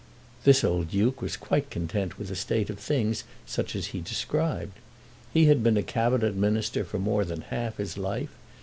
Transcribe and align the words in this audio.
This 0.45 0.63
old 0.63 0.89
Duke 0.89 1.21
was 1.21 1.37
quite 1.37 1.69
content 1.69 2.17
with 2.17 2.31
a 2.31 2.35
state 2.35 2.71
of 2.71 2.79
things 2.79 3.23
such 3.45 3.75
as 3.75 3.87
he 3.93 4.01
described. 4.01 4.79
He 5.31 5.45
had 5.45 5.61
been 5.61 5.77
a 5.77 5.83
Cabinet 5.83 6.33
Minister 6.33 6.83
for 6.83 6.97
more 6.97 7.23
than 7.23 7.41
half 7.41 7.77
his 7.77 7.99
life. 7.99 8.31